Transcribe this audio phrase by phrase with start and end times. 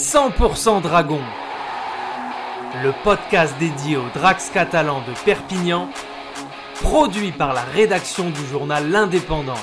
[0.00, 1.20] 100% Dragon,
[2.82, 5.90] le podcast dédié aux Drax catalans de Perpignan,
[6.80, 9.60] produit par la rédaction du journal L'Indépendant.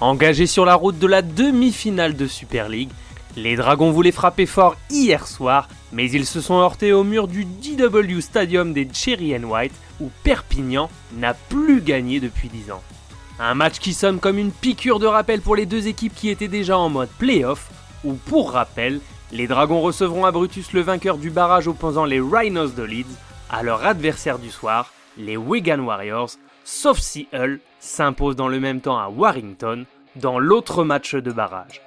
[0.00, 2.92] Engagés sur la route de la demi-finale de Super League,
[3.36, 7.44] les Dragons voulaient frapper fort hier soir, mais ils se sont heurtés au mur du
[7.44, 12.82] DW Stadium des Cherry White, où Perpignan n'a plus gagné depuis 10 ans.
[13.42, 16.46] Un match qui sonne comme une piqûre de rappel pour les deux équipes qui étaient
[16.46, 17.70] déjà en mode playoff,
[18.04, 19.00] où pour rappel,
[19.32, 23.16] les Dragons recevront à Brutus le vainqueur du barrage opposant les Rhinos de Leeds
[23.48, 26.32] à leur adversaire du soir, les Wigan Warriors,
[26.64, 29.86] sauf si Hull s'impose dans le même temps à Warrington
[30.16, 31.80] dans l'autre match de barrage.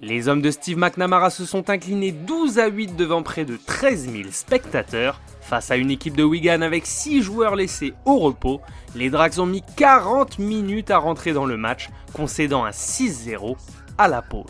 [0.00, 4.10] Les hommes de Steve McNamara se sont inclinés 12 à 8 devant près de 13
[4.12, 8.60] 000 spectateurs Face à une équipe de Wigan avec 6 joueurs laissés au repos,
[8.94, 13.56] les Drags ont mis 40 minutes à rentrer dans le match, concédant un 6-0
[13.96, 14.44] à la pause.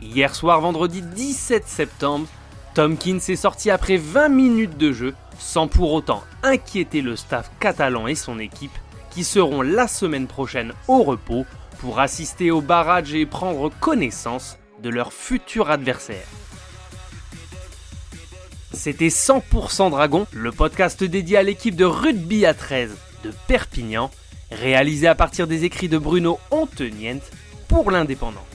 [0.00, 2.26] Hier soir, vendredi 17 septembre,
[2.72, 8.06] Tomkins est sorti après 20 minutes de jeu, sans pour autant inquiéter le staff catalan
[8.06, 8.72] et son équipe,
[9.10, 11.44] qui seront la semaine prochaine au repos
[11.82, 16.24] pour assister au barrage et prendre connaissance de leur futur adversaire.
[18.72, 24.12] C'était 100% Dragon, le podcast dédié à l'équipe de rugby à 13 de Perpignan,
[24.52, 27.28] réalisé à partir des écrits de Bruno Onteniente
[27.66, 28.46] pour l'Indépendant.